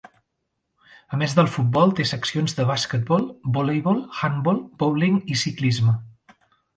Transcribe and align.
A 1.17 1.17
més 1.23 1.33
del 1.39 1.49
futbol 1.57 1.91
té 1.99 2.05
seccions 2.11 2.57
de 2.59 2.65
basquetbol, 2.69 3.27
voleibol, 3.57 3.99
handbol, 4.23 4.57
bowling 4.85 5.21
i 5.37 5.39
ciclisme. 5.43 5.95